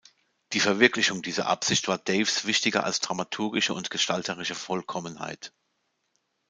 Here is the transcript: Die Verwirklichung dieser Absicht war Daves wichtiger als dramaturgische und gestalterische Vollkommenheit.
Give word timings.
Die 0.53 0.59
Verwirklichung 0.59 1.21
dieser 1.21 1.45
Absicht 1.45 1.87
war 1.87 1.99
Daves 1.99 2.47
wichtiger 2.47 2.83
als 2.85 3.01
dramaturgische 3.01 3.75
und 3.75 3.91
gestalterische 3.91 4.55
Vollkommenheit. 4.55 5.53